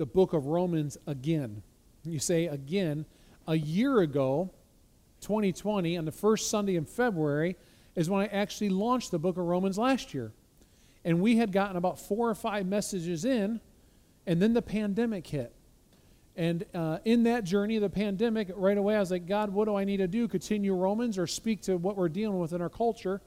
[0.00, 1.62] the book of Romans again.
[2.04, 3.04] You say again,
[3.46, 4.50] a year ago,
[5.20, 7.54] 2020, on the first Sunday in February,
[7.94, 10.32] is when I actually launched the book of Romans last year.
[11.04, 13.60] And we had gotten about four or five messages in,
[14.26, 15.54] and then the pandemic hit.
[16.34, 19.66] And uh, in that journey of the pandemic, right away, I was like, God, what
[19.66, 20.28] do I need to do?
[20.28, 23.20] Continue Romans or speak to what we're dealing with in our culture?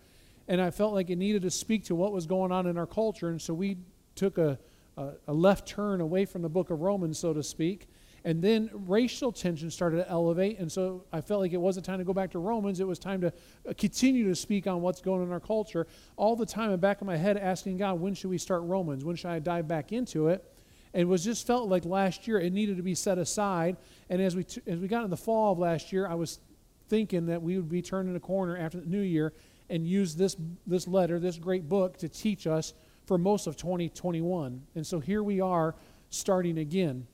[0.48, 2.88] And I felt like it needed to speak to what was going on in our
[2.88, 3.30] culture.
[3.30, 3.78] And so we
[4.16, 4.58] took a,
[4.98, 7.88] a, left turn away from the book of Romans, so to speak.
[8.26, 10.58] And then racial tension started to elevate.
[10.60, 12.80] And so I felt like it wasn't time to go back to Romans.
[12.80, 13.34] It was time to
[13.68, 15.88] uh, continue to speak on what's going on in our culture.
[16.16, 18.64] All the time in the back of my head, asking God, when should we start
[18.64, 19.04] Romans?
[19.04, 20.50] When should I dive back into it?
[20.94, 23.78] and was just felt like last year it needed to be set aside.
[24.10, 26.40] And as we t- as we got in the fall of last year, I was
[26.88, 29.34] thinking that we would be turning a corner after the new year
[29.70, 30.36] and use this
[30.68, 32.74] this letter, this great book, to teach us
[33.06, 34.62] for most of 2021.
[34.76, 35.76] And so here we are,
[36.10, 37.08] starting again.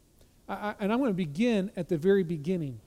[0.47, 2.79] I, I, and I'm going to begin at the very beginning,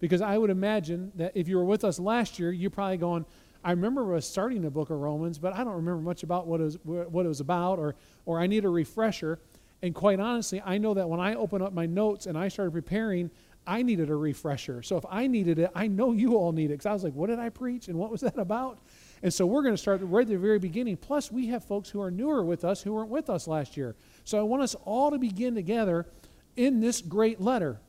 [0.00, 3.24] because I would imagine that if you were with us last year, you're probably going.
[3.64, 6.60] I remember us starting the book of Romans, but I don't remember much about what
[6.60, 9.40] it was, what it was about, or, or I need a refresher.
[9.82, 12.70] And quite honestly, I know that when I open up my notes and I started
[12.70, 13.30] preparing,
[13.66, 14.82] I needed a refresher.
[14.82, 16.74] So if I needed it, I know you all need it.
[16.74, 18.78] Because I was like, what did I preach and what was that about?
[19.22, 20.96] And so we're going to start right at the very beginning.
[20.96, 23.96] Plus, we have folks who are newer with us who weren't with us last year.
[24.24, 26.06] So I want us all to begin together
[26.56, 27.80] in this great letter.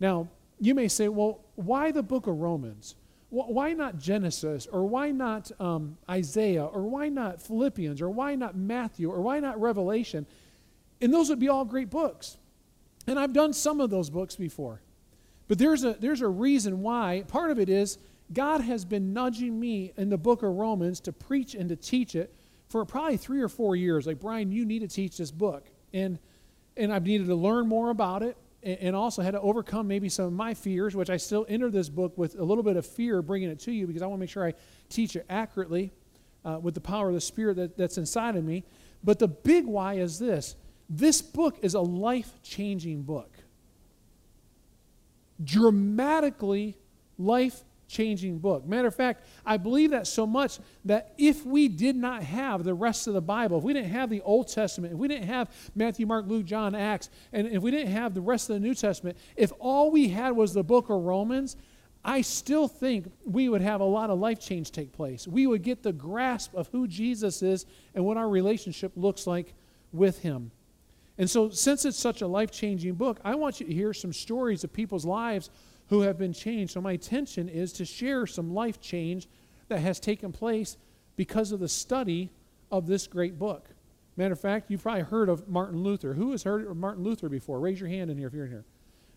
[0.00, 2.94] Now, you may say, well, why the book of Romans?
[3.30, 4.66] Why not Genesis?
[4.70, 6.66] Or why not um, Isaiah?
[6.66, 8.02] Or why not Philippians?
[8.02, 9.10] Or why not Matthew?
[9.10, 10.26] Or why not Revelation?
[11.00, 12.36] And those would be all great books.
[13.06, 14.82] And I've done some of those books before.
[15.48, 17.24] But there's a, there's a reason why.
[17.26, 17.98] Part of it is
[18.32, 22.14] God has been nudging me in the book of Romans to preach and to teach
[22.14, 22.34] it
[22.68, 24.06] for probably three or four years.
[24.06, 25.66] Like, Brian, you need to teach this book.
[25.92, 26.18] And,
[26.76, 30.08] and I've needed to learn more about it and, and also had to overcome maybe
[30.08, 32.86] some of my fears, which I still enter this book with a little bit of
[32.86, 34.54] fear bringing it to you because I want to make sure I
[34.88, 35.92] teach it accurately
[36.44, 38.64] uh, with the power of the Spirit that, that's inside of me.
[39.04, 40.56] But the big why is this
[40.88, 43.38] this book is a life changing book.
[45.42, 46.76] Dramatically
[47.18, 48.66] life changing book.
[48.66, 52.74] Matter of fact, I believe that so much that if we did not have the
[52.74, 55.50] rest of the Bible, if we didn't have the Old Testament, if we didn't have
[55.74, 58.74] Matthew, Mark, Luke, John, Acts, and if we didn't have the rest of the New
[58.74, 61.56] Testament, if all we had was the book of Romans,
[62.04, 65.28] I still think we would have a lot of life change take place.
[65.28, 69.54] We would get the grasp of who Jesus is and what our relationship looks like
[69.92, 70.50] with him.
[71.22, 74.12] And so, since it's such a life changing book, I want you to hear some
[74.12, 75.50] stories of people's lives
[75.86, 76.72] who have been changed.
[76.72, 79.28] So, my intention is to share some life change
[79.68, 80.76] that has taken place
[81.14, 82.30] because of the study
[82.72, 83.68] of this great book.
[84.16, 86.12] Matter of fact, you've probably heard of Martin Luther.
[86.14, 87.60] Who has heard of Martin Luther before?
[87.60, 88.64] Raise your hand in here if you're in here.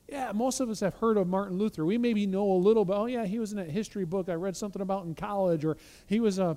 [0.07, 1.85] Yeah, most of us have heard of Martin Luther.
[1.85, 2.93] We maybe know a little bit.
[2.93, 5.75] Oh, yeah, he was in that history book I read something about in college, or
[6.05, 6.55] he was a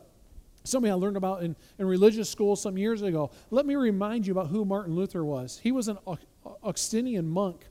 [0.68, 3.30] something I learned about in, in religious school some years ago.
[3.50, 5.60] Let me remind you about who Martin Luther was.
[5.62, 5.98] He was an
[6.62, 7.66] Augustinian monk,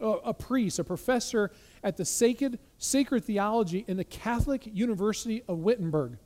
[0.00, 1.50] a, priest, a professor
[1.82, 6.18] at the sacred, sacred theology in the Catholic University of Wittenberg.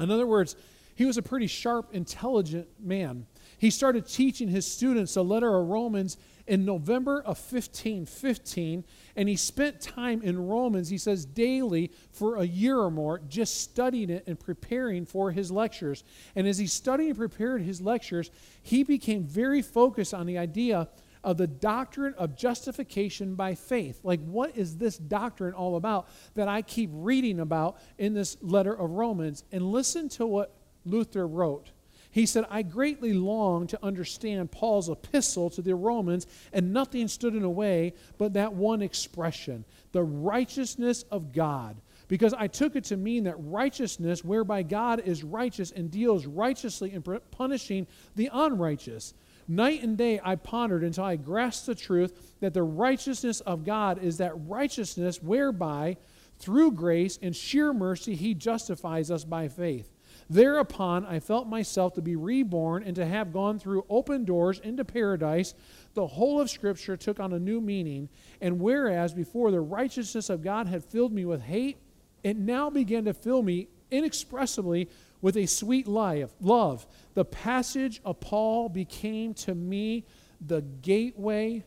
[0.00, 0.56] In other words,
[0.94, 3.26] he was a pretty sharp, intelligent man.
[3.58, 6.16] He started teaching his students the letter of Romans
[6.48, 12.44] in November of 1515, and he spent time in Romans, he says, daily for a
[12.44, 16.04] year or more, just studying it and preparing for his lectures.
[16.34, 18.30] And as he studied and prepared his lectures,
[18.62, 20.88] he became very focused on the idea
[21.22, 24.00] of the doctrine of justification by faith.
[24.02, 28.72] Like, what is this doctrine all about that I keep reading about in this letter
[28.72, 29.44] of Romans?
[29.52, 30.54] And listen to what
[30.84, 31.70] Luther wrote.
[32.18, 37.36] He said, I greatly long to understand Paul's epistle to the Romans, and nothing stood
[37.36, 41.80] in the way but that one expression the righteousness of God.
[42.08, 46.92] Because I took it to mean that righteousness, whereby God is righteous and deals righteously
[46.92, 47.86] in punishing
[48.16, 49.14] the unrighteous.
[49.46, 54.02] Night and day I pondered until I grasped the truth that the righteousness of God
[54.02, 55.98] is that righteousness whereby,
[56.40, 59.92] through grace and sheer mercy, He justifies us by faith.
[60.30, 64.84] Thereupon I felt myself to be reborn and to have gone through open doors into
[64.84, 65.54] paradise.
[65.94, 68.10] The whole of Scripture took on a new meaning,
[68.40, 71.78] and whereas before the righteousness of God had filled me with hate,
[72.22, 74.88] it now began to fill me inexpressibly
[75.22, 76.86] with a sweet life, love.
[77.14, 80.04] The passage of Paul became to me
[80.40, 81.64] the gateway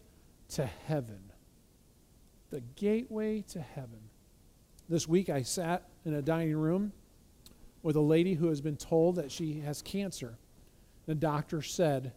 [0.50, 1.32] to heaven.
[2.52, 4.00] The gateway to heaven.
[4.88, 6.94] This week I sat in a dining room
[7.84, 10.38] with a lady who has been told that she has cancer.
[11.06, 12.14] The doctor said,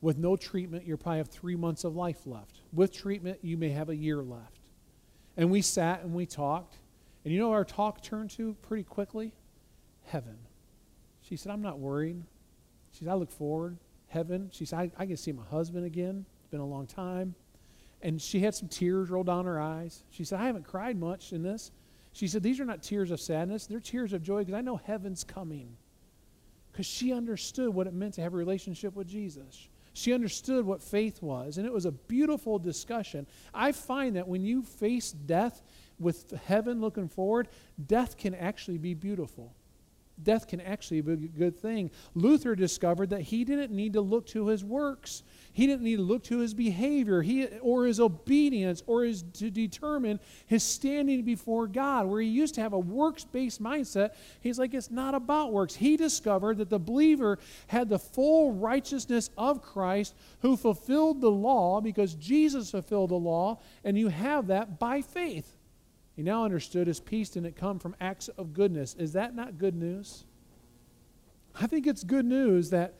[0.00, 2.60] With no treatment, you probably have three months of life left.
[2.72, 4.70] With treatment, you may have a year left.
[5.36, 6.76] And we sat and we talked.
[7.24, 9.32] And you know our talk turned to pretty quickly?
[10.06, 10.36] Heaven.
[11.22, 12.22] She said, I'm not worried.
[12.92, 13.78] She said, I look forward.
[14.08, 14.50] Heaven.
[14.52, 16.26] She said, I, I can see my husband again.
[16.40, 17.34] It's been a long time.
[18.02, 20.04] And she had some tears roll down her eyes.
[20.10, 21.72] She said, I haven't cried much in this.
[22.14, 24.76] She said, These are not tears of sadness, they're tears of joy because I know
[24.76, 25.76] heaven's coming.
[26.72, 29.68] Because she understood what it meant to have a relationship with Jesus.
[29.92, 33.26] She understood what faith was, and it was a beautiful discussion.
[33.52, 35.62] I find that when you face death
[36.00, 37.46] with heaven looking forward,
[37.86, 39.54] death can actually be beautiful
[40.22, 41.90] death can actually be a good thing.
[42.14, 45.22] Luther discovered that he didn't need to look to his works.
[45.52, 49.50] He didn't need to look to his behavior he, or his obedience or his, to
[49.50, 52.06] determine his standing before God.
[52.06, 55.74] Where he used to have a works based mindset, he's like, it's not about works.
[55.74, 61.80] He discovered that the believer had the full righteousness of Christ who fulfilled the law
[61.80, 65.56] because Jesus fulfilled the law, and you have that by faith.
[66.14, 68.94] He now understood his peace didn't come from acts of goodness.
[68.94, 70.24] Is that not good news?
[71.60, 72.94] I think it's good news that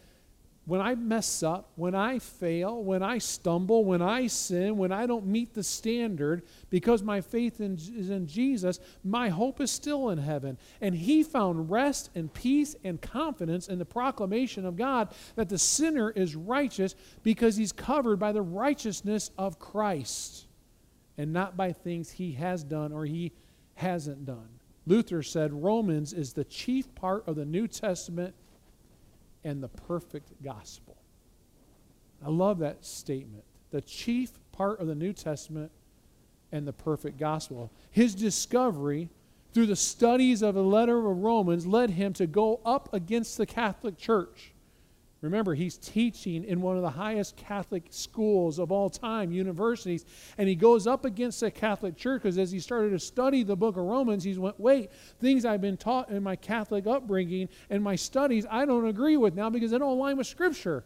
[0.66, 5.06] when I mess up, when I fail, when I stumble, when I sin, when I
[5.06, 10.08] don't meet the standard, because my faith in, is in Jesus, my hope is still
[10.08, 10.56] in heaven.
[10.80, 15.58] And he found rest and peace and confidence in the proclamation of God that the
[15.58, 20.46] sinner is righteous because he's covered by the righteousness of Christ
[21.16, 23.32] and not by things he has done or he
[23.74, 24.48] hasn't done.
[24.86, 28.34] Luther said Romans is the chief part of the New Testament
[29.42, 30.96] and the perfect gospel.
[32.24, 33.44] I love that statement.
[33.70, 35.70] The chief part of the New Testament
[36.52, 37.70] and the perfect gospel.
[37.90, 39.08] His discovery
[39.52, 43.46] through the studies of the letter of Romans led him to go up against the
[43.46, 44.53] Catholic Church
[45.24, 50.04] Remember, he's teaching in one of the highest Catholic schools of all time, universities,
[50.36, 53.56] and he goes up against the Catholic Church because as he started to study the
[53.56, 54.90] book of Romans, he went, wait,
[55.20, 59.34] things I've been taught in my Catholic upbringing and my studies, I don't agree with
[59.34, 60.84] now because they don't align with Scripture.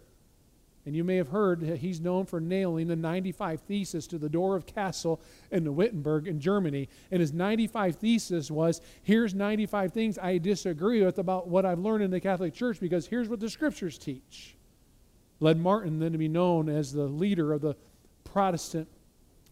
[0.87, 4.29] And you may have heard that he's known for nailing the 95 Thesis to the
[4.29, 5.21] door of castle
[5.51, 6.89] in the Wittenberg in Germany.
[7.11, 12.05] And his 95 Thesis was here's 95 things I disagree with about what I've learned
[12.05, 14.57] in the Catholic Church because here's what the scriptures teach.
[15.41, 17.77] Led Martin then to be known as the leader of the
[18.25, 18.89] Protestant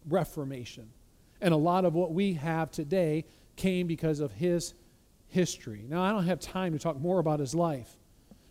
[0.08, 0.90] Reformation.
[1.40, 3.24] And a lot of what we have today
[3.56, 4.74] came because of his
[5.28, 5.84] history.
[5.88, 7.96] Now, I don't have time to talk more about his life.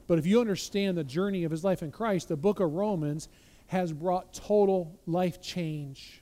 [0.07, 3.28] But if you understand the journey of his life in Christ, the book of Romans
[3.68, 6.22] has brought total life change.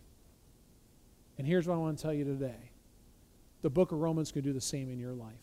[1.38, 2.72] And here's what I want to tell you today
[3.62, 5.34] the book of Romans can do the same in your life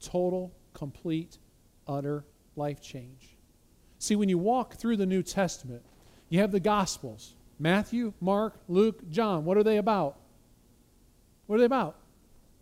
[0.00, 1.38] total, complete,
[1.86, 2.24] utter
[2.54, 3.36] life change.
[3.98, 5.82] See, when you walk through the New Testament,
[6.28, 9.44] you have the Gospels Matthew, Mark, Luke, John.
[9.44, 10.16] What are they about?
[11.46, 11.96] What are they about?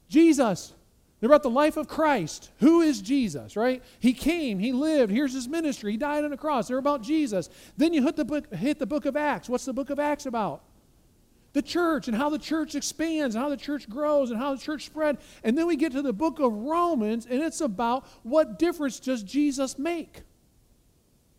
[0.08, 0.72] Jesus.
[1.20, 2.50] They're about the life of Christ.
[2.58, 3.82] Who is Jesus, right?
[3.98, 6.68] He came, he lived, here's his ministry, he died on the cross.
[6.68, 7.48] They're about Jesus.
[7.76, 9.48] Then you hit the book, hit the book of Acts.
[9.48, 10.62] What's the book of Acts about?
[11.54, 14.60] The church and how the church expands and how the church grows and how the
[14.60, 15.16] church spread.
[15.42, 19.22] And then we get to the book of Romans and it's about what difference does
[19.22, 20.22] Jesus make?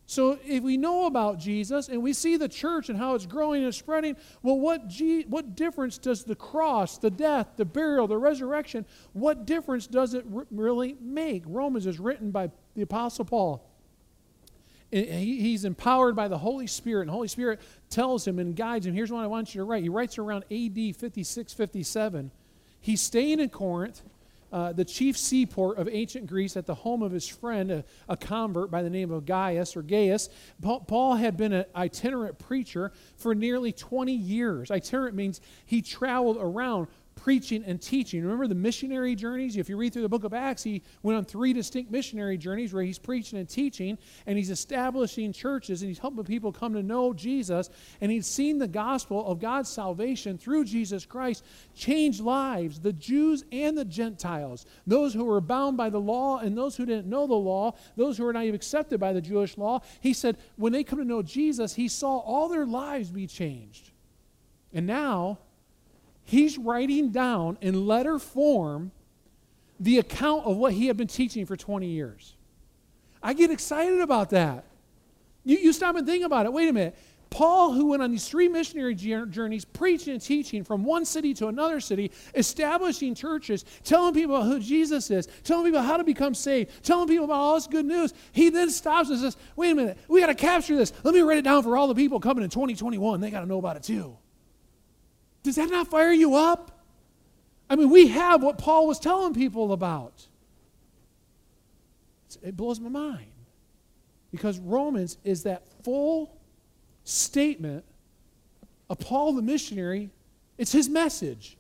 [0.09, 3.65] So if we know about Jesus and we see the church and how it's growing
[3.65, 4.89] and spreading, well, what,
[5.27, 10.25] what difference does the cross, the death, the burial, the resurrection, what difference does it
[10.33, 11.43] r- really make?
[11.45, 13.69] Romans is written by the Apostle Paul.
[14.93, 17.59] Eh, eh, he, he's empowered by the Holy Spirit, and Holy Spirit
[17.89, 18.93] tells him and guides him.
[18.93, 19.83] Here's what I want you to write.
[19.83, 22.31] He writes around AD 56, 57.
[22.79, 24.03] He's staying in Corinth
[24.51, 28.15] uh, the chief seaport of ancient Greece at the home of his friend, a, a
[28.15, 30.29] convert by the name of Gaius or Gaius.
[30.61, 34.71] Paul, Paul had been an itinerant preacher for nearly 20 years.
[34.71, 36.87] Itinerant means he traveled around
[37.17, 38.23] preaching and teaching.
[38.23, 39.57] Remember the missionary journeys?
[39.57, 42.73] If you read through the book of Acts, he went on three distinct missionary journeys
[42.73, 46.83] where he's preaching and teaching, and he's establishing churches, and he's helping people come to
[46.83, 47.69] know Jesus.
[47.99, 51.43] And he's seen the gospel of God's salvation through Jesus Christ
[51.75, 56.57] change lives, the Jews and the Gentiles, those who were bound by the law and
[56.57, 59.57] those who didn't know the law, those who were not even accepted by the Jewish
[59.57, 59.81] law.
[59.99, 63.91] He said, when they come to know Jesus, he saw all their lives be changed.
[64.73, 65.39] And now,
[66.27, 68.91] he's writing down in letter form
[69.79, 72.35] the account of what he had been teaching for 20 years.
[73.23, 74.65] I get excited about that.
[75.45, 76.51] You, you stop and think about it.
[76.51, 76.97] Wait a minute.
[77.29, 81.47] Paul, who went on these three missionary journeys, preaching and teaching from one city to
[81.47, 86.83] another city, establishing churches, telling people who Jesus is, telling people how to become saved,
[86.83, 89.97] telling people about all this good news, he then stops and says, Wait a minute,
[90.07, 90.91] we got to capture this.
[91.03, 93.21] Let me write it down for all the people coming in 2021.
[93.21, 94.17] They got to know about it too.
[95.47, 96.83] Does that not fire you up?
[97.69, 100.27] I mean, we have what Paul was telling people about.
[102.43, 103.31] It blows my mind.
[104.29, 106.37] Because Romans is that full
[107.05, 107.85] statement
[108.89, 110.09] of Paul the missionary.
[110.57, 111.55] It's his message.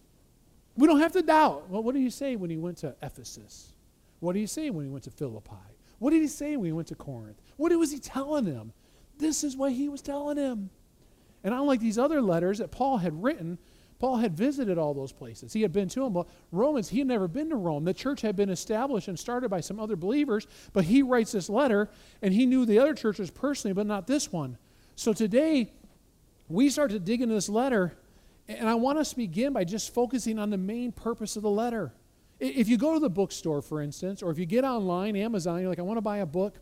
[0.75, 1.69] We don't have to doubt.
[1.69, 3.71] Well, what did he say when he went to Ephesus?
[4.19, 5.55] What did he say when he went to Philippi?
[5.99, 7.41] What did he say when he went to Corinth?
[7.55, 8.73] What was he telling them?
[9.17, 10.71] This is what he was telling them.
[11.41, 13.57] And unlike these other letters that Paul had written,
[13.99, 15.53] Paul had visited all those places.
[15.53, 16.13] He had been to them.
[16.13, 17.83] Well, Romans, he had never been to Rome.
[17.83, 21.49] The church had been established and started by some other believers, but he writes this
[21.49, 21.89] letter,
[22.21, 24.57] and he knew the other churches personally, but not this one.
[24.95, 25.71] So today,
[26.47, 27.97] we start to dig into this letter,
[28.47, 31.49] and I want us to begin by just focusing on the main purpose of the
[31.49, 31.91] letter.
[32.39, 35.69] If you go to the bookstore, for instance, or if you get online, Amazon, you're
[35.69, 36.55] like, I want to buy a book,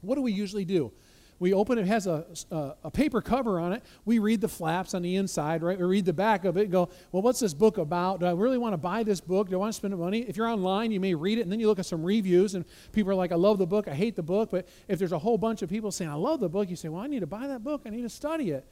[0.00, 0.92] what do we usually do?
[1.40, 3.84] We open it, has a, a, a, paper cover on it.
[4.04, 5.78] We read the flaps on the inside, right?
[5.78, 8.20] We read the back of it and go, well, what's this book about?
[8.20, 9.48] Do I really want to buy this book?
[9.48, 10.22] Do I want to spend the money?
[10.22, 12.64] If you're online, you may read it and then you look at some reviews and
[12.92, 14.50] people are like, I love the book, I hate the book.
[14.50, 16.88] But if there's a whole bunch of people saying, I love the book, you say,
[16.88, 18.66] well, I need to buy that book, I need to study it.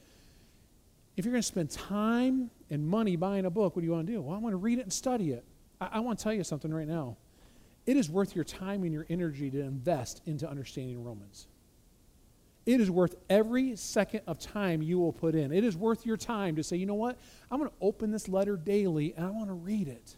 [1.15, 4.05] If you're going to spend time and money buying a book, what do you want
[4.07, 4.21] to do?
[4.21, 5.45] Well, I want to read it and study it.
[5.79, 7.15] I, I want to tell you something right now.
[7.85, 11.47] It is worth your time and your energy to invest into understanding Romans.
[12.67, 15.53] It is worth every second of time you will put in.
[15.53, 17.17] It is worth your time to say, you know what?
[17.49, 20.17] I'm going to open this letter daily and I want to read it.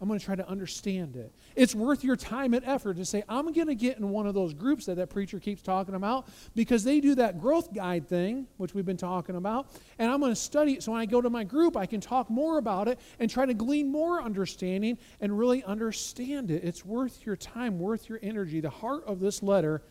[0.00, 1.32] I'm going to try to understand it.
[1.56, 4.34] It's worth your time and effort to say, I'm going to get in one of
[4.34, 8.46] those groups that that preacher keeps talking about because they do that growth guide thing,
[8.58, 9.68] which we've been talking about,
[9.98, 10.82] and I'm going to study it.
[10.82, 13.46] So when I go to my group, I can talk more about it and try
[13.46, 16.62] to glean more understanding and really understand it.
[16.62, 18.60] It's worth your time, worth your energy.
[18.60, 19.82] The heart of this letter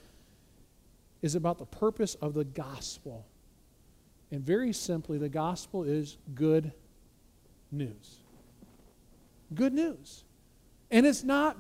[1.22, 3.26] is about the purpose of the gospel.
[4.32, 6.72] And very simply, the gospel is good
[7.72, 8.20] news.
[9.54, 10.24] Good news.
[10.92, 11.58] And it's not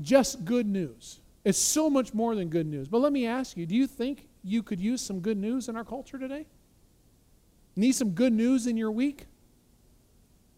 [0.00, 2.88] just good news, it's so much more than good news.
[2.88, 5.76] But let me ask you do you think you could use some good news in
[5.76, 6.46] our culture today?
[7.76, 9.26] Need some good news in your week?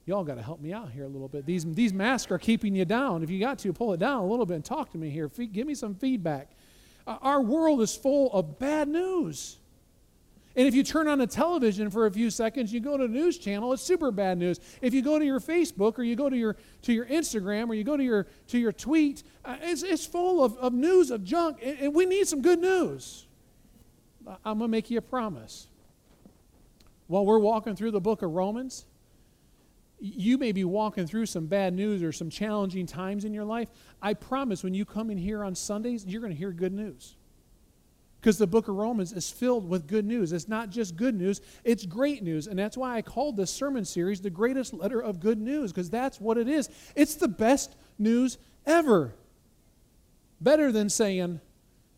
[0.05, 1.45] Y'all got to help me out here a little bit.
[1.45, 3.25] These, these masks are keeping you down.
[3.25, 5.29] If you got to, pull it down a little bit and talk to me here.
[5.29, 6.53] Give me some feedback.
[7.07, 9.59] Our world is full of bad news.
[10.57, 13.09] And if you turn on the television for a few seconds, you go to a
[13.09, 14.59] news channel, it's super bad news.
[14.81, 17.75] If you go to your Facebook or you go to your, to your Instagram or
[17.75, 21.25] you go to your, to your tweet, uh, it's, it's full of, of news, of
[21.25, 23.27] junk, and, and we need some good news.
[24.27, 25.69] I'm going to make you a promise.
[27.07, 28.87] While we're walking through the book of Romans,
[29.99, 33.69] you may be walking through some bad news or some challenging times in your life.
[34.03, 37.17] I promise when you come in here on Sundays, you're going to hear good news.
[38.21, 40.33] Because the book of Romans is filled with good news.
[40.33, 42.47] It's not just good news, it's great news.
[42.47, 45.91] And that's why I called this sermon series the greatest letter of good news, because
[45.91, 46.69] that's what it is.
[46.95, 49.15] It's the best news ever.
[50.41, 51.41] Better than saying,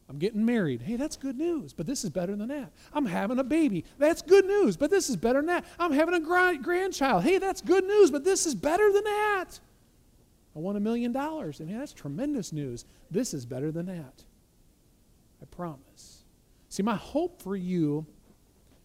[0.09, 0.81] I'm getting married.
[0.81, 2.73] Hey, that's good news, but this is better than that.
[2.95, 3.85] I'm having a baby.
[3.99, 5.67] That's good news, but this is better than that.
[5.79, 7.25] I'm having a grandchild.
[7.25, 9.61] Hey, that's good news, but this is better than that.
[10.57, 11.61] I want a million dollars.
[11.61, 12.87] I mean, that's tremendous news.
[13.11, 14.25] This is better than that.
[15.43, 16.25] I promise.
[16.71, 18.07] See, my hope for you,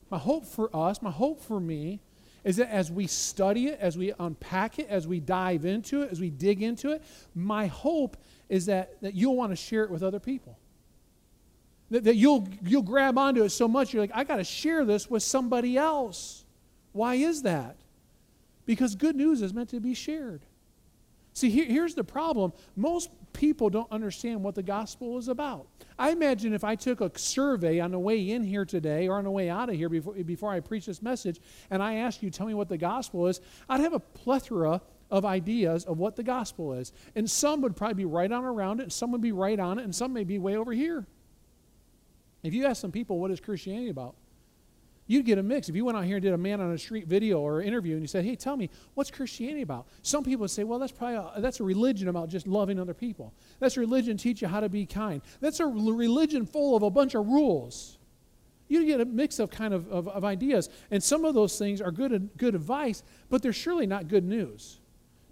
[0.09, 2.01] my hope for us, my hope for me
[2.43, 6.11] is that as we study it, as we unpack it, as we dive into it,
[6.11, 7.01] as we dig into it,
[7.33, 8.17] my hope
[8.49, 10.57] is that, that you'll want to share it with other people.
[11.93, 14.83] That, that you'll, you'll grab onto it so much, you're like, I got to share
[14.83, 16.43] this with somebody else.
[16.91, 17.75] Why is that?
[18.65, 20.41] Because good news is meant to be shared.
[21.33, 22.51] See, here, here's the problem.
[22.75, 25.67] Most people don't understand what the gospel is about.
[25.99, 29.23] I imagine if I took a survey on the way in here today or on
[29.23, 32.31] the way out of here before, before I preach this message, and I asked you,
[32.31, 34.81] tell me what the gospel is, I'd have a plethora
[35.11, 36.91] of ideas of what the gospel is.
[37.13, 39.77] And some would probably be right on around it, and some would be right on
[39.77, 41.05] it, and some may be way over here.
[42.43, 44.15] If you ask some people, what is Christianity about?
[45.05, 45.67] You'd get a mix.
[45.67, 47.93] If you went out here and did a man on a street video or interview
[47.93, 49.87] and you said, hey, tell me, what's Christianity about?
[50.01, 52.93] Some people would say, well, that's probably a, that's a religion about just loving other
[52.93, 53.33] people.
[53.59, 55.21] That's a religion teach you how to be kind.
[55.41, 57.97] That's a religion full of a bunch of rules.
[58.69, 60.69] You get a mix of kind of, of, of ideas.
[60.89, 64.79] And some of those things are good, good advice, but they're surely not good news.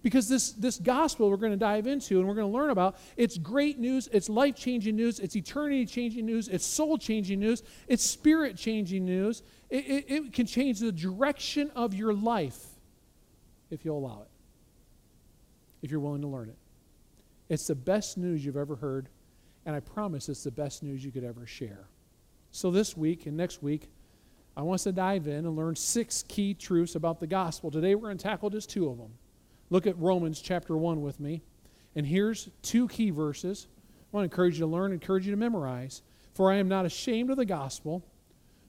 [0.04, 2.98] Because this, this gospel we're going to dive into and we're going to learn about,
[3.18, 7.62] it's great news, it's life changing news, it's eternity changing news, it's soul changing news,
[7.88, 9.44] it's spirit changing news.
[9.70, 12.66] It, it, it can change the direction of your life
[13.70, 14.30] if you'll allow it,
[15.82, 16.58] if you're willing to learn it.
[17.48, 19.08] It's the best news you've ever heard,
[19.66, 21.88] and I promise it's the best news you could ever share.
[22.52, 23.90] So this week and next week,
[24.58, 27.72] I want us to dive in and learn six key truths about the gospel.
[27.72, 29.12] Today we're going to tackle just two of them.
[29.72, 31.42] Look at Romans chapter 1 with me.
[31.96, 33.68] And here's two key verses.
[33.72, 36.04] I want to encourage you to learn, encourage you to memorize.
[36.34, 38.06] For I am not ashamed of the gospel,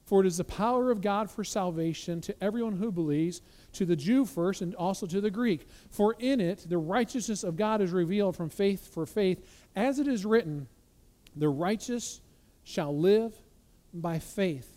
[0.05, 3.41] for it is the power of God for salvation to everyone who believes,
[3.73, 5.67] to the Jew first, and also to the Greek.
[5.89, 9.45] For in it the righteousness of God is revealed from faith for faith,
[9.75, 10.67] as it is written,
[11.35, 12.21] The righteous
[12.63, 13.35] shall live
[13.93, 14.69] by faith.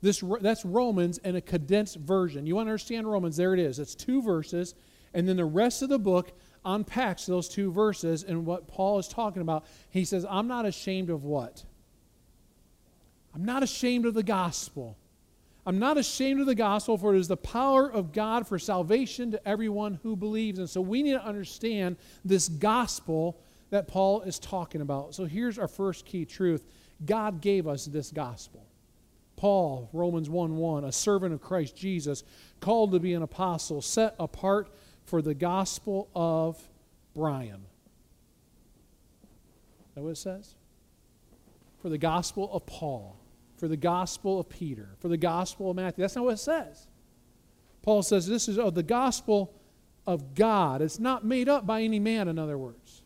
[0.00, 2.46] This, that's Romans in a condensed version.
[2.46, 3.36] You want to understand Romans?
[3.36, 3.80] There it is.
[3.80, 4.76] It's two verses.
[5.14, 6.32] And then the rest of the book
[6.64, 9.64] unpacks those two verses and what Paul is talking about.
[9.90, 11.64] He says, I'm not ashamed of what?
[13.34, 14.96] I'm not ashamed of the gospel.
[15.66, 19.32] I'm not ashamed of the gospel, for it is the power of God for salvation
[19.32, 20.58] to everyone who believes.
[20.58, 25.14] And so we need to understand this gospel that Paul is talking about.
[25.14, 26.64] So here's our first key truth
[27.04, 28.64] God gave us this gospel.
[29.36, 32.24] Paul, Romans 1 1, a servant of Christ Jesus,
[32.60, 34.70] called to be an apostle, set apart
[35.06, 36.60] for the gospel of
[37.14, 37.64] Brian.
[39.88, 40.54] Is that what it says?
[41.80, 43.16] For the gospel of Paul,
[43.56, 46.02] for the gospel of Peter, for the gospel of Matthew.
[46.02, 46.88] That's not what it says.
[47.82, 49.54] Paul says this is oh, the gospel
[50.06, 50.82] of God.
[50.82, 53.02] It's not made up by any man, in other words.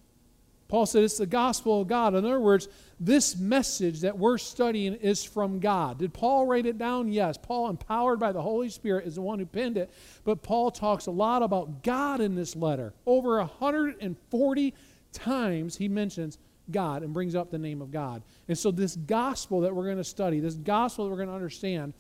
[0.71, 2.15] Paul said it's the gospel of God.
[2.15, 2.69] In other words,
[3.01, 5.99] this message that we're studying is from God.
[5.99, 7.11] Did Paul write it down?
[7.11, 7.37] Yes.
[7.37, 9.91] Paul, empowered by the Holy Spirit, is the one who penned it.
[10.23, 12.95] But Paul talks a lot about God in this letter.
[13.05, 14.75] Over 140
[15.13, 16.39] times he mentions
[16.71, 18.23] God and brings up the name of God.
[18.47, 21.35] And so, this gospel that we're going to study, this gospel that we're going to
[21.35, 21.95] understand,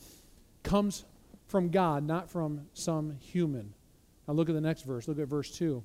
[0.62, 1.04] comes
[1.48, 3.74] from God, not from some human.
[4.28, 5.08] Now, look at the next verse.
[5.08, 5.82] Look at verse 2.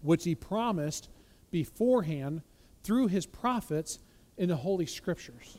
[0.00, 1.10] Which he promised
[1.50, 2.42] beforehand
[2.82, 3.98] through his prophets
[4.36, 5.58] in the Holy Scriptures.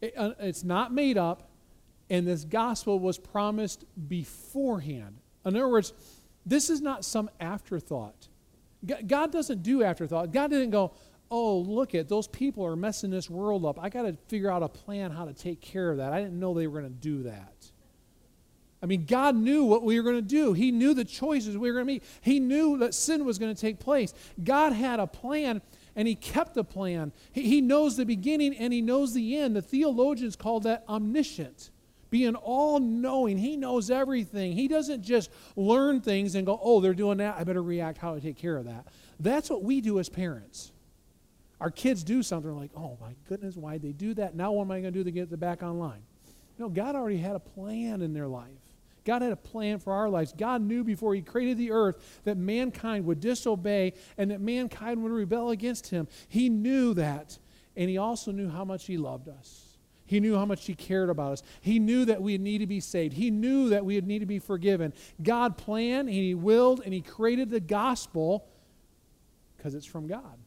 [0.00, 1.50] It, uh, it's not made up,
[2.10, 5.18] and this gospel was promised beforehand.
[5.44, 5.92] In other words,
[6.44, 8.28] this is not some afterthought.
[9.06, 10.32] God doesn't do afterthought.
[10.32, 10.92] God didn't go,
[11.30, 13.82] oh, look at those people are messing this world up.
[13.82, 16.12] I got to figure out a plan how to take care of that.
[16.12, 17.72] I didn't know they were going to do that.
[18.82, 20.52] I mean, God knew what we were going to do.
[20.52, 22.02] He knew the choices we were going to make.
[22.20, 24.12] He knew that sin was going to take place.
[24.42, 25.62] God had a plan,
[25.94, 27.12] and He kept the plan.
[27.32, 29.56] He, he knows the beginning and He knows the end.
[29.56, 31.70] The theologians call that omniscient,
[32.10, 33.38] being all knowing.
[33.38, 34.52] He knows everything.
[34.52, 37.36] He doesn't just learn things and go, oh, they're doing that.
[37.38, 38.86] I better react how do I take care of that.
[39.18, 40.72] That's what we do as parents.
[41.60, 44.34] Our kids do something like, oh my goodness, why'd they do that?
[44.34, 46.02] Now what am I going to do to get them back online?
[46.58, 48.50] No, God already had a plan in their life.
[49.04, 50.34] God had a plan for our lives.
[50.36, 55.12] God knew before He created the earth that mankind would disobey and that mankind would
[55.12, 56.08] rebel against Him.
[56.28, 57.38] He knew that.
[57.76, 59.78] And He also knew how much He loved us.
[60.06, 61.42] He knew how much He cared about us.
[61.60, 63.14] He knew that we need to be saved.
[63.14, 64.92] He knew that we need to be forgiven.
[65.22, 68.48] God planned and He willed and He created the gospel
[69.56, 70.38] because it's from God.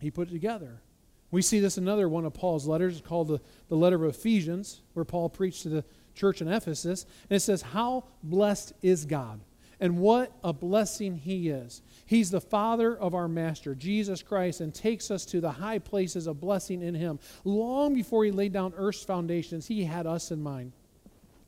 [0.00, 0.82] He put it together.
[1.30, 4.80] We see this in another one of Paul's letters called the, the letter of Ephesians,
[4.94, 7.06] where Paul preached to the church in Ephesus.
[7.28, 9.40] And it says, How blessed is God!
[9.78, 11.80] And what a blessing He is.
[12.04, 16.26] He's the Father of our Master, Jesus Christ, and takes us to the high places
[16.26, 17.18] of blessing in Him.
[17.44, 20.72] Long before He laid down earth's foundations, He had us in mind,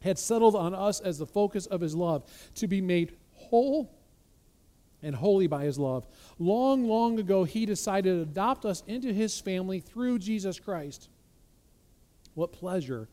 [0.01, 3.92] had settled on us as the focus of His love, to be made whole
[5.03, 6.07] and holy by His love.
[6.38, 11.09] Long, long ago, He decided to adopt us into His family through Jesus Christ.
[12.35, 13.09] What pleasure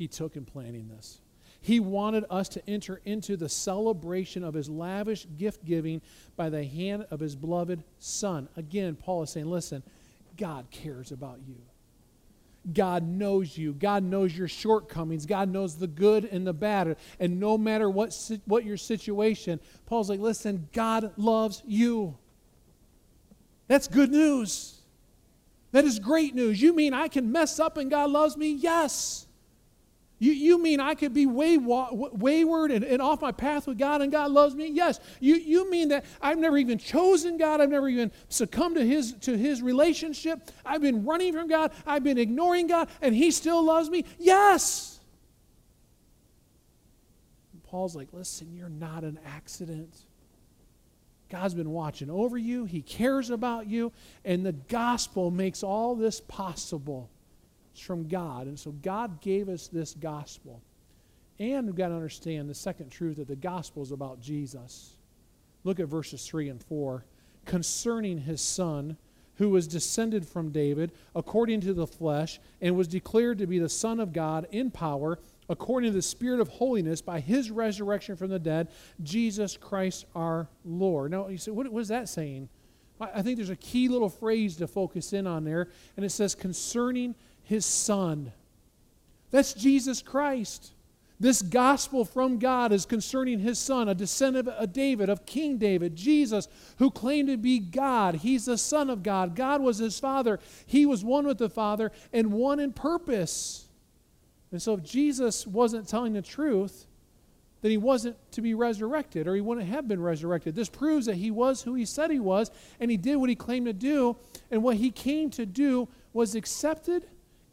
[0.00, 1.20] he took in planning this.
[1.60, 6.00] He wanted us to enter into the celebration of his lavish gift giving
[6.36, 8.48] by the hand of his beloved Son.
[8.56, 9.82] Again, Paul is saying, listen,
[10.38, 11.56] God cares about you.
[12.72, 13.72] God knows you.
[13.72, 15.26] God knows your shortcomings.
[15.26, 16.96] God knows the good and the bad.
[17.18, 22.16] And no matter what, what your situation, Paul's like, listen, God loves you.
[23.66, 24.80] That's good news.
[25.72, 26.60] That is great news.
[26.60, 28.52] You mean I can mess up and God loves me?
[28.52, 29.26] Yes.
[30.20, 34.02] You, you mean I could be way, wayward and, and off my path with God
[34.02, 34.68] and God loves me?
[34.68, 35.00] Yes.
[35.18, 37.62] You, you mean that I've never even chosen God?
[37.62, 40.50] I've never even succumbed to his, to his relationship?
[40.64, 41.72] I've been running from God?
[41.86, 44.04] I've been ignoring God and He still loves me?
[44.18, 45.00] Yes.
[47.54, 50.04] And Paul's like, listen, you're not an accident.
[51.30, 53.90] God's been watching over you, He cares about you,
[54.22, 57.08] and the gospel makes all this possible.
[57.80, 58.46] It's from God.
[58.46, 60.60] And so God gave us this gospel.
[61.38, 64.98] And we've got to understand the second truth that the gospel is about Jesus.
[65.64, 67.06] Look at verses 3 and 4.
[67.46, 68.98] Concerning his son,
[69.36, 73.70] who was descended from David according to the flesh, and was declared to be the
[73.70, 78.28] Son of God in power according to the Spirit of holiness by his resurrection from
[78.28, 78.68] the dead,
[79.02, 81.12] Jesus Christ our Lord.
[81.12, 82.50] Now, you say, what, what is that saying?
[83.00, 86.34] I think there's a key little phrase to focus in on there, and it says,
[86.34, 87.14] concerning
[87.50, 88.30] his Son.
[89.32, 90.72] That's Jesus Christ.
[91.18, 95.96] This gospel from God is concerning his son, a descendant of David, of King David,
[95.96, 96.46] Jesus,
[96.78, 98.14] who claimed to be God.
[98.14, 99.34] He's the Son of God.
[99.34, 100.38] God was his Father.
[100.64, 103.68] He was one with the Father and one in purpose.
[104.52, 106.86] And so if Jesus wasn't telling the truth,
[107.62, 110.54] then he wasn't to be resurrected, or he wouldn't have been resurrected.
[110.54, 113.34] This proves that he was who he said he was, and he did what he
[113.34, 114.16] claimed to do,
[114.52, 117.06] and what he came to do was accepted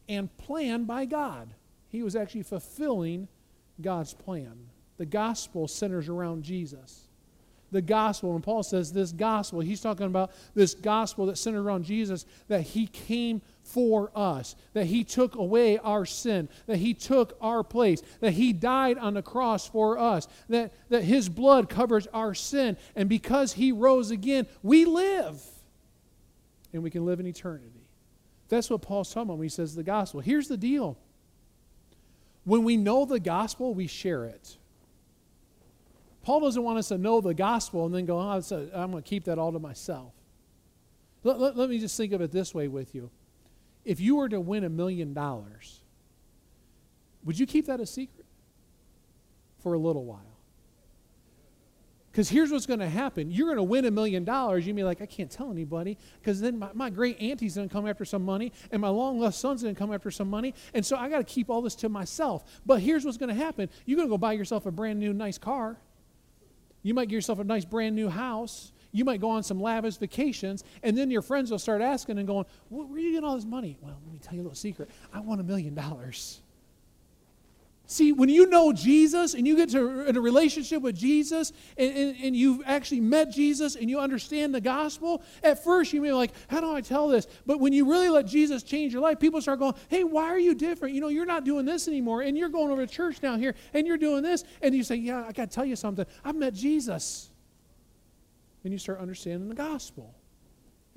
[0.07, 1.53] and planned by God.
[1.89, 3.27] He was actually fulfilling
[3.81, 4.57] God's plan.
[4.97, 7.07] The gospel centers around Jesus
[7.71, 8.33] the gospel.
[8.33, 12.61] And Paul says this gospel, he's talking about this gospel that centered around Jesus, that
[12.61, 18.01] he came for us, that he took away our sin, that he took our place,
[18.21, 22.77] that he died on the cross for us, that, that his blood covers our sin.
[22.95, 25.41] And because he rose again, we live.
[26.73, 27.76] And we can live in eternity.
[28.49, 30.21] That's what Paul's talking about when he says the gospel.
[30.21, 30.97] Here's the deal
[32.45, 34.57] when we know the gospel, we share it.
[36.21, 38.41] Paul doesn't want us to know the gospel and then go, oh,
[38.73, 40.13] I'm going to keep that all to myself.
[41.23, 43.11] Let, let, let me just think of it this way with you.
[43.83, 45.81] If you were to win a million dollars,
[47.25, 48.25] would you keep that a secret?
[49.59, 50.36] For a little while.
[52.17, 53.29] Because here's what's going to happen.
[53.29, 54.65] You're going to win a million dollars.
[54.65, 55.99] You'll be like, I can't tell anybody.
[56.19, 59.19] Because then my, my great auntie's going to come after some money, and my long
[59.19, 60.55] lost son's going to come after some money.
[60.73, 62.43] And so I got to keep all this to myself.
[62.65, 65.13] But here's what's going to happen you're going to go buy yourself a brand new,
[65.13, 65.77] nice car.
[66.81, 68.71] You might get yourself a nice brand new house.
[68.91, 72.25] You might go on some lavish vacations, and then your friends will start asking and
[72.25, 73.77] going, Where are you getting all this money?
[73.79, 74.89] Well, let me tell you a little secret.
[75.13, 76.41] I want a million dollars.
[77.89, 81.95] See, when you know Jesus and you get to in a relationship with Jesus and,
[81.95, 86.09] and, and, you've actually met Jesus and you understand the gospel, at first you may
[86.09, 87.27] be like, How do I tell this?
[87.45, 90.37] But when you really let Jesus change your life, people start going, Hey, why are
[90.39, 90.95] you different?
[90.95, 93.55] You know, you're not doing this anymore, and you're going over to church down here
[93.73, 94.43] and you're doing this.
[94.61, 96.05] And you say, Yeah, I got to tell you something.
[96.25, 97.29] I've met Jesus.
[98.65, 100.13] And you start understanding the gospel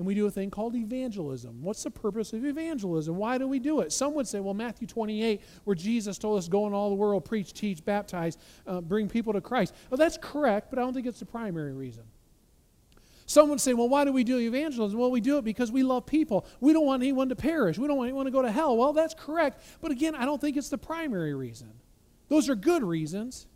[0.00, 1.60] and we do a thing called evangelism.
[1.60, 3.16] What's the purpose of evangelism?
[3.16, 3.92] Why do we do it?
[3.92, 7.26] Some would say, well, Matthew 28, where Jesus told us, go in all the world,
[7.26, 9.74] preach, teach, baptize, uh, bring people to Christ.
[9.90, 12.04] Well, that's correct, but I don't think it's the primary reason.
[13.26, 14.98] Some would say, well, why do we do evangelism?
[14.98, 16.46] Well, we do it because we love people.
[16.60, 17.76] We don't want anyone to perish.
[17.76, 18.78] We don't want anyone to go to hell.
[18.78, 21.74] Well, that's correct, but again, I don't think it's the primary reason.
[22.28, 23.46] Those are good reasons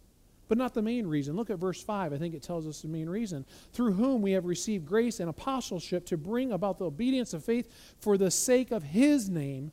[0.48, 1.36] but not the main reason.
[1.36, 2.12] Look at verse 5.
[2.12, 3.44] I think it tells us the main reason.
[3.72, 7.70] Through whom we have received grace and apostleship to bring about the obedience of faith
[8.00, 9.72] for the sake of his name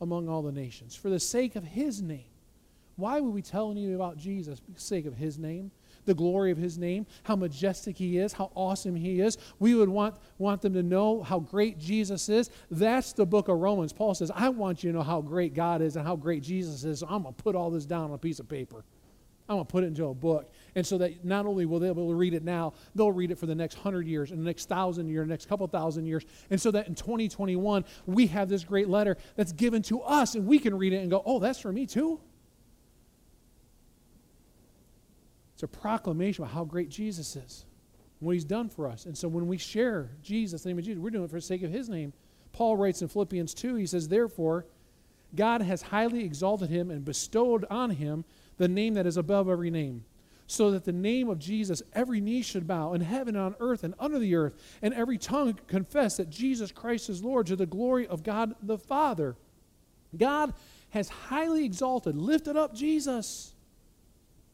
[0.00, 0.94] among all the nations.
[0.94, 2.24] For the sake of his name.
[2.96, 4.60] Why would we tell you about Jesus?
[4.60, 5.70] For the sake of his name,
[6.04, 9.38] the glory of his name, how majestic he is, how awesome he is.
[9.58, 12.50] We would want, want them to know how great Jesus is.
[12.70, 13.92] That's the book of Romans.
[13.92, 16.84] Paul says, I want you to know how great God is and how great Jesus
[16.84, 17.00] is.
[17.00, 18.84] So I'm going to put all this down on a piece of paper.
[19.52, 20.52] I'm going to put it into a book.
[20.74, 23.30] And so that not only will they be able to read it now, they'll read
[23.30, 26.06] it for the next hundred years and the next thousand years, the next couple thousand
[26.06, 26.24] years.
[26.50, 30.46] And so that in 2021, we have this great letter that's given to us and
[30.46, 32.20] we can read it and go, oh, that's for me too?
[35.54, 37.64] It's a proclamation of how great Jesus is,
[38.18, 39.06] what he's done for us.
[39.06, 41.42] And so when we share Jesus, the name of Jesus, we're doing it for the
[41.42, 42.12] sake of his name.
[42.52, 44.66] Paul writes in Philippians 2, he says, Therefore,
[45.34, 48.24] God has highly exalted him and bestowed on him
[48.62, 50.04] the name that is above every name,
[50.46, 53.84] so that the name of Jesus every knee should bow in heaven and on earth
[53.84, 57.66] and under the earth, and every tongue confess that Jesus Christ is Lord to the
[57.66, 59.36] glory of God the Father.
[60.16, 60.54] God
[60.90, 63.54] has highly exalted, lifted up Jesus.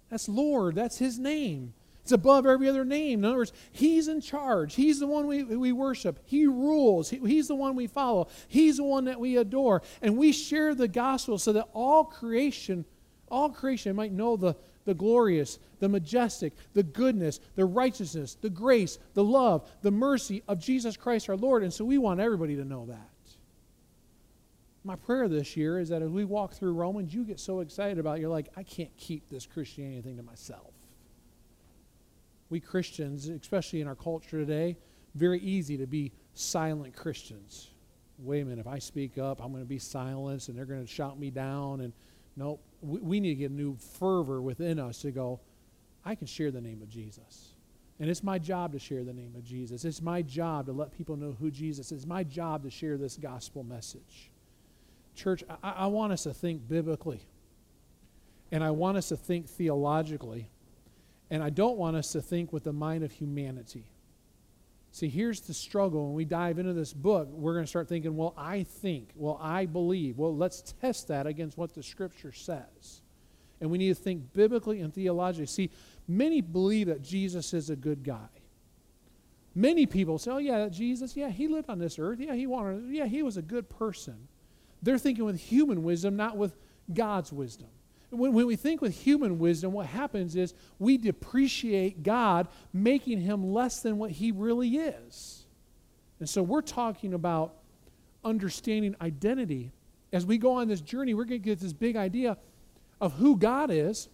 [0.09, 1.75] That's Lord, that's his name.
[2.09, 3.19] It's above every other name.
[3.19, 4.75] In other words, He's in charge.
[4.75, 6.19] He's the one we, we worship.
[6.25, 7.11] He rules.
[7.11, 8.29] He, he's the one we follow.
[8.49, 9.83] He's the one that we adore.
[10.01, 12.87] And we share the gospel so that all creation
[13.31, 18.99] all creation might know the, the glorious, the majestic, the goodness, the righteousness, the grace,
[19.15, 21.63] the love, the mercy of Jesus Christ our Lord.
[21.63, 23.11] And so we want everybody to know that.
[24.85, 27.99] My prayer this year is that as we walk through Romans, you get so excited
[27.99, 30.73] about it, you're like, I can't keep this Christianity thing to myself.
[32.49, 34.77] we Christians, especially in our culture today,
[35.15, 37.69] very easy to be silent Christians.
[38.19, 40.81] Wait a minute, if I speak up, I'm going to be silenced and they're going
[40.81, 41.81] to shout me down.
[41.83, 41.93] And
[42.39, 45.41] nope, we, we need to get a new fervor within us to go,
[46.05, 47.55] I can share the name of Jesus.
[48.01, 49.85] And it's my job to share the name of Jesus.
[49.85, 51.99] It's my job to let people know who Jesus is.
[51.99, 54.31] It's my job to share this gospel message.
[55.17, 57.21] Church, I, I want us to think biblically.
[58.53, 60.49] And I want us to think theologically.
[61.29, 63.85] And I don't want us to think with the mind of humanity.
[64.99, 66.07] See, here's the struggle.
[66.07, 69.39] When we dive into this book, we're going to start thinking, well, I think, well,
[69.41, 70.19] I believe.
[70.19, 73.03] Well, let's test that against what the scripture says.
[73.61, 75.47] And we need to think biblically and theologically.
[75.47, 75.71] See,
[76.09, 78.29] many believe that Jesus is a good guy.
[79.55, 82.19] Many people say, oh, yeah, Jesus, yeah, he lived on this earth.
[82.19, 84.27] Yeah, he wanted, yeah, he was a good person.
[84.83, 86.57] They're thinking with human wisdom, not with
[86.93, 87.69] God's wisdom.
[88.11, 93.53] When, when we think with human wisdom, what happens is we depreciate God, making him
[93.53, 95.45] less than what he really is.
[96.21, 97.55] And so we're talking about
[98.25, 99.73] understanding identity.
[100.13, 102.39] As we go on this journey, we're going to get this big idea
[103.01, 104.09] of who God is,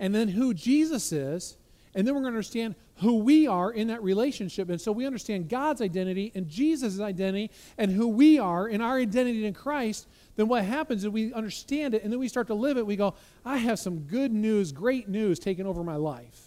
[0.00, 1.56] and then who Jesus is,
[1.94, 4.68] and then we're going to understand who we are in that relationship.
[4.68, 8.96] And so we understand God's identity and Jesus' identity and who we are in our
[8.96, 10.06] identity in Christ.
[10.38, 12.86] Then what happens is we understand it and then we start to live it.
[12.86, 16.40] We go, I have some good news, great news taking over my life.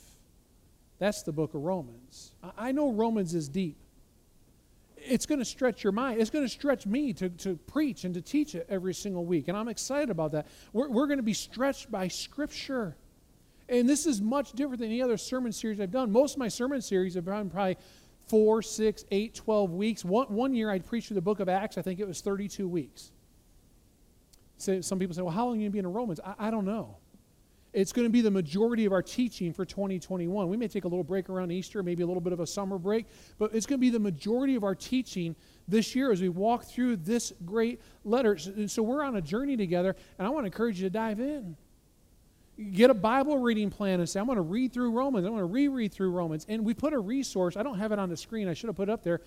[0.97, 2.31] That's the book of Romans.
[2.57, 3.75] I know Romans is deep.
[4.95, 6.21] It's going to stretch your mind.
[6.21, 9.49] It's going to stretch me to, to preach and to teach it every single week.
[9.49, 10.47] And I'm excited about that.
[10.71, 12.95] We're, we're going to be stretched by Scripture.
[13.67, 16.13] And this is much different than any other sermon series I've done.
[16.13, 17.75] Most of my sermon series have been probably
[18.27, 20.05] four, six, eight, 12 weeks.
[20.05, 22.69] One, one year I preached through the book of Acts, I think it was 32
[22.69, 23.11] weeks.
[24.61, 26.19] So some people say, well, how long are you going to be in Romans?
[26.25, 26.97] I, I don't know.
[27.73, 30.49] It's going to be the majority of our teaching for 2021.
[30.49, 32.77] We may take a little break around Easter, maybe a little bit of a summer
[32.77, 33.05] break,
[33.37, 35.37] but it's going to be the majority of our teaching
[35.69, 38.37] this year as we walk through this great letter.
[38.67, 41.55] So we're on a journey together, and I want to encourage you to dive in
[42.69, 45.25] get a Bible reading plan and say, I'm going to read through Romans.
[45.25, 46.45] I'm going to reread through Romans.
[46.47, 48.75] And we put a resource, I don't have it on the screen, I should have
[48.75, 49.21] put it up there,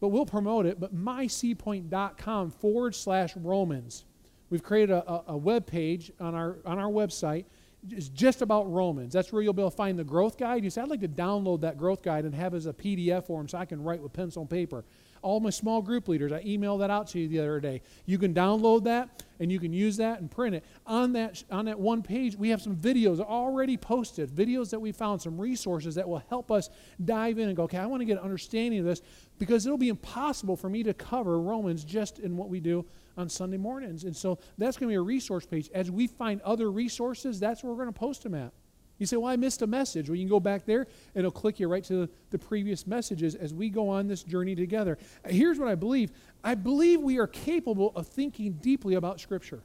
[0.00, 0.78] but we'll promote it.
[0.78, 4.04] But mycpoint.com forward slash Romans.
[4.50, 7.44] We've created a, a, a web page on our, on our website.
[7.90, 9.12] It's just about Romans.
[9.12, 10.64] That's where you'll be able to find the growth guide.
[10.64, 13.26] You say, I'd like to download that growth guide and have it as a PDF
[13.26, 14.84] form so I can write with pencil and paper
[15.26, 16.30] all my small group leaders.
[16.30, 17.82] I emailed that out to you the other day.
[18.06, 20.64] You can download that and you can use that and print it.
[20.86, 24.92] On that, on that one page, we have some videos already posted, videos that we
[24.92, 26.70] found, some resources that will help us
[27.04, 29.02] dive in and go, okay, I want to get an understanding of this
[29.38, 32.84] because it'll be impossible for me to cover Romans just in what we do
[33.16, 34.04] on Sunday mornings.
[34.04, 35.70] And so that's going to be a resource page.
[35.74, 38.52] As we find other resources, that's where we're going to post them at.
[38.98, 40.08] You say, Well, I missed a message.
[40.08, 43.34] Well, you can go back there and it'll click you right to the previous messages
[43.34, 44.96] as we go on this journey together.
[45.26, 49.62] Here's what I believe I believe we are capable of thinking deeply about Scripture.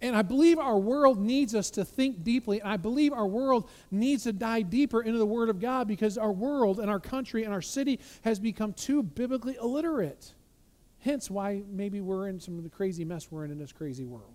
[0.00, 2.60] And I believe our world needs us to think deeply.
[2.60, 6.18] And I believe our world needs to dive deeper into the Word of God because
[6.18, 10.34] our world and our country and our city has become too biblically illiterate.
[11.02, 14.04] Hence why maybe we're in some of the crazy mess we're in in this crazy
[14.04, 14.32] world.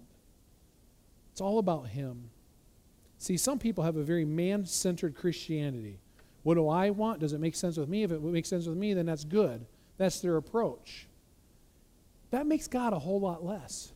[1.32, 2.30] It's all about Him.
[3.18, 6.00] See, some people have a very man centered Christianity.
[6.44, 7.20] What do I want?
[7.20, 8.04] Does it make sense with me?
[8.04, 9.66] If it makes sense with me, then that's good.
[9.98, 11.08] That's their approach.
[12.32, 13.94] That makes God a whole lot less.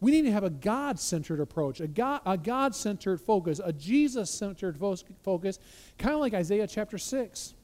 [0.00, 4.78] We need to have a God centered approach, a God, centered focus, a Jesus centered
[4.78, 5.58] focus,
[5.98, 7.54] kind of like Isaiah chapter 6.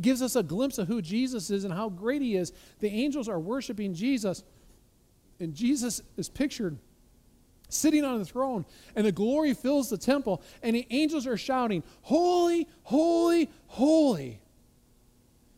[0.00, 2.52] Gives us a glimpse of who Jesus is and how great he is.
[2.80, 4.44] The angels are worshiping Jesus,
[5.40, 6.78] and Jesus is pictured
[7.68, 8.64] sitting on the throne,
[8.96, 14.40] and the glory fills the temple, and the angels are shouting, Holy, holy, holy.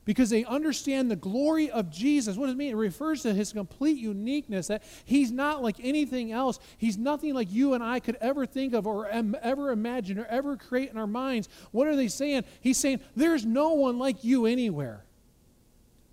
[0.05, 2.37] Because they understand the glory of Jesus.
[2.37, 2.71] What does it mean?
[2.71, 6.59] It refers to his complete uniqueness, that he's not like anything else.
[6.79, 10.57] He's nothing like you and I could ever think of or ever imagine or ever
[10.57, 11.49] create in our minds.
[11.71, 12.45] What are they saying?
[12.61, 15.05] He's saying, There's no one like you anywhere.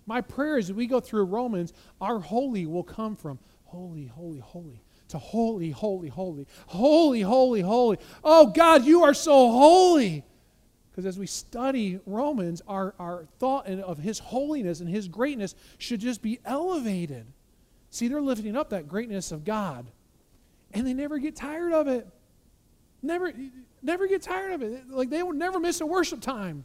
[0.06, 4.38] My prayer is as we go through Romans, our holy will come from holy, holy,
[4.38, 7.98] holy to holy, holy, holy, holy, holy, holy.
[8.22, 10.24] Oh God, you are so holy.
[10.98, 16.00] Because as we study Romans, our, our thought of his holiness and his greatness should
[16.00, 17.24] just be elevated.
[17.90, 19.86] See, they're lifting up that greatness of God,
[20.74, 22.08] and they never get tired of it.
[23.00, 23.32] Never,
[23.80, 24.90] never get tired of it.
[24.90, 26.64] Like they will never miss a worship time.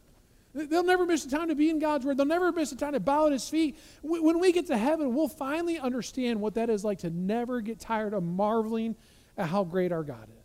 [0.56, 2.18] They'll never miss a time to be in God's Word.
[2.18, 3.78] They'll never miss a time to bow at His feet.
[4.02, 7.80] When we get to heaven, we'll finally understand what that is like to never get
[7.80, 8.96] tired of marveling
[9.38, 10.43] at how great our God is.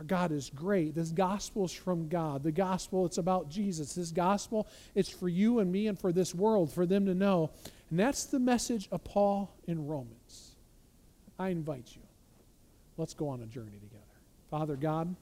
[0.00, 0.94] Our God is great.
[0.94, 2.42] This gospel is from God.
[2.42, 3.92] The gospel, it's about Jesus.
[3.92, 7.50] This gospel, it's for you and me and for this world, for them to know.
[7.90, 10.52] And that's the message of Paul in Romans.
[11.38, 12.00] I invite you.
[12.96, 14.00] Let's go on a journey together.
[14.50, 15.14] Father God,